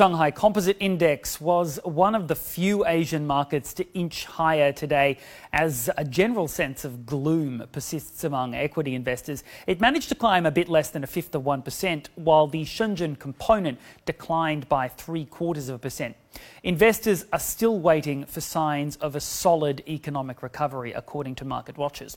[0.00, 5.18] Shanghai Composite Index was one of the few Asian markets to inch higher today
[5.52, 9.44] as a general sense of gloom persists among equity investors.
[9.66, 13.18] It managed to climb a bit less than a fifth of 1%, while the Shenzhen
[13.18, 16.16] component declined by three quarters of a percent.
[16.62, 22.16] Investors are still waiting for signs of a solid economic recovery, according to market watchers.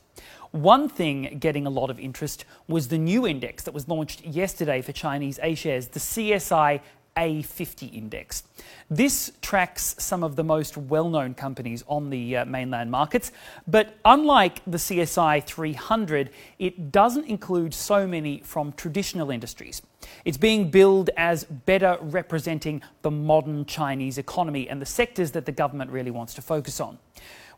[0.52, 4.82] One thing getting a lot of interest was the new index that was launched yesterday
[4.82, 6.80] for Chinese A shares, the CSI
[7.18, 8.44] a50 index.
[8.90, 13.32] This tracks some of the most well known companies on the uh, mainland markets,
[13.68, 16.30] but unlike the CSI 300,
[16.60, 19.82] it doesn't include so many from traditional industries.
[20.26, 25.52] It's being billed as better representing the modern Chinese economy and the sectors that the
[25.52, 26.98] government really wants to focus on.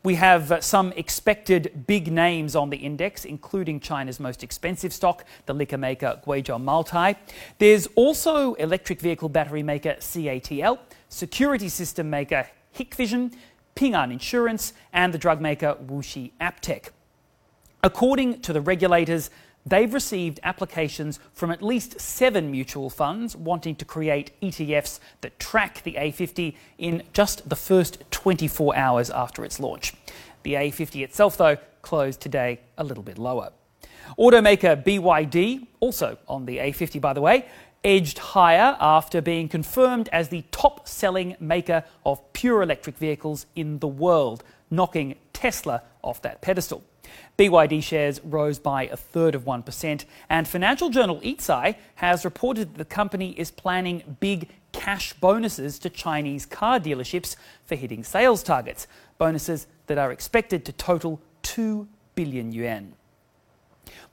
[0.06, 5.24] We have uh, some expected big names on the index, including China's most expensive stock,
[5.46, 7.16] the liquor maker Guizhou Moutai.
[7.58, 12.46] There's also electric vehicle battery maker CATL, security system maker
[12.78, 13.34] Hikvision,
[13.74, 16.90] Ping An Insurance, and the drug maker Wuxi AppTec.
[17.82, 19.30] According to the regulators,
[19.66, 25.82] they've received applications from at least seven mutual funds wanting to create ETFs that track
[25.82, 29.92] the A50 in just the first 24 hours after its launch.
[30.44, 33.50] The A50 itself, though, closed today a little bit lower.
[34.18, 37.46] Automaker BYD, also on the A50 by the way,
[37.84, 43.78] edged higher after being confirmed as the top selling maker of pure electric vehicles in
[43.78, 46.82] the world, knocking Tesla off that pedestal.
[47.36, 52.78] BYD shares rose by a third of 1%, and financial journal Yicai has reported that
[52.78, 58.86] the company is planning big cash bonuses to Chinese car dealerships for hitting sales targets,
[59.18, 62.94] bonuses that are expected to total 2 billion yuan.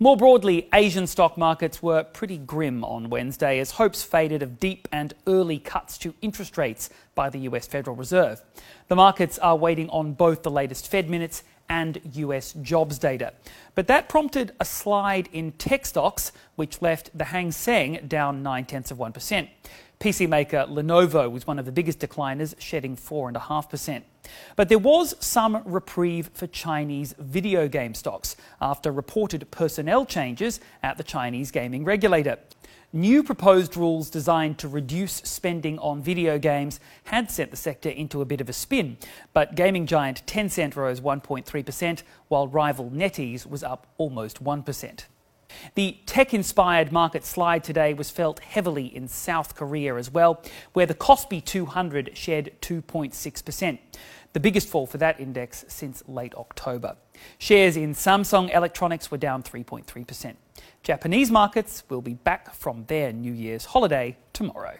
[0.04, 4.90] More broadly, Asian stock markets were pretty grim on Wednesday as hopes faded of deep
[4.92, 8.42] and early cuts to interest rates by the US Federal Reserve.
[8.90, 13.32] The markets are waiting on both the latest Fed minutes and US jobs data.
[13.76, 18.66] But that prompted a slide in tech stocks, which left the Hang Seng down 9
[18.66, 19.48] tenths of 1%.
[20.02, 24.04] PC maker Lenovo was one of the biggest decliners, shedding 4.5%.
[24.56, 30.98] But there was some reprieve for Chinese video game stocks after reported personnel changes at
[30.98, 32.38] the Chinese gaming regulator.
[32.96, 38.22] New proposed rules designed to reduce spending on video games had sent the sector into
[38.22, 38.98] a bit of a spin,
[39.34, 45.06] but gaming giant Tencent rose 1.3%, while rival NetEase was up almost 1%.
[45.76, 50.42] The tech inspired market slide today was felt heavily in South Korea as well,
[50.74, 53.80] where the Kospi 200 shed 2.6%,
[54.34, 56.96] the biggest fall for that index since late October.
[57.38, 60.36] Shares in Samsung Electronics were down 3.3%.
[60.82, 64.78] Japanese markets will be back from their New Year's holiday tomorrow.